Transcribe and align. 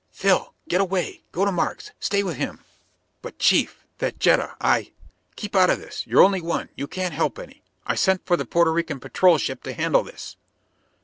"Phil, 0.09 0.55
you 0.65 0.69
get 0.71 0.81
away! 0.81 1.21
Go 1.31 1.45
to 1.45 1.51
Markes. 1.51 1.91
Stay 1.99 2.23
with 2.23 2.35
him." 2.35 2.61
"But 3.21 3.37
Chief, 3.37 3.83
that 3.99 4.17
Jetta, 4.17 4.55
I" 4.59 4.93
"Keep 5.35 5.55
out 5.55 5.69
of 5.69 5.77
this! 5.77 6.07
You're 6.07 6.23
only 6.23 6.41
one; 6.41 6.69
you 6.75 6.87
can't 6.87 7.13
help 7.13 7.37
any! 7.37 7.61
I've 7.85 7.99
sent 7.99 8.25
for 8.25 8.35
the 8.35 8.45
Porto 8.45 8.71
Rican 8.71 8.99
patrol 8.99 9.37
ship 9.37 9.61
to 9.61 9.73
handle 9.73 10.01
this." 10.01 10.37